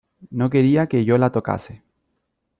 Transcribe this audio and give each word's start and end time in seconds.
no 0.31 0.49
quería 0.53 0.87
que 0.89 1.05
yo 1.05 1.19
la 1.19 1.31
tocase. 1.31 1.83